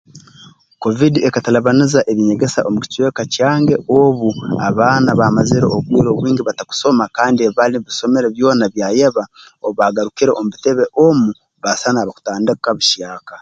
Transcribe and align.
Kovidi 0.81 1.19
ekatalibaniza 1.27 1.99
eby'enyegesa 2.11 2.59
omu 2.67 2.79
kicweka 2.83 3.23
kyange 3.33 3.75
obu 3.99 4.29
abaana 4.67 5.09
baamazire 5.19 5.67
obwire 5.77 6.07
obwingi 6.11 6.41
batakusoma 6.43 7.03
kandi 7.17 7.39
ebi 7.41 7.55
baali 7.57 7.77
bisomere 7.85 8.27
byona 8.35 8.65
byayeba 8.73 9.23
obu 9.63 9.73
baagarukire 9.79 10.31
mu 10.43 10.49
bitebe 10.53 10.83
omu 11.05 11.29
baasana 11.63 11.97
abakutandika 12.01 12.69
buhyaka 12.77 13.33